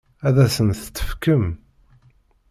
Ad 0.27 0.35
asent-tt-tefkem? 0.45 1.45